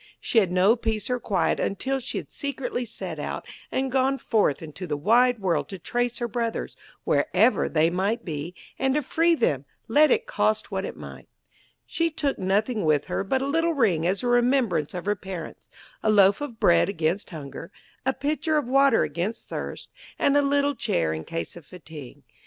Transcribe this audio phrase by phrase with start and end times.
[0.19, 4.63] She had no peace or quiet until she had secretly set out, and gone forth
[4.63, 9.35] into the wide world to trace her brothers, wherever they might be, and to free
[9.35, 11.27] them, let it cost what it might.
[11.85, 15.67] She took nothing with her but a little ring as a remembrance of her parents,
[16.01, 17.71] a loaf of bread against hunger,
[18.03, 22.23] a pitcher of water against thirst, and a little chair in case of fatigue.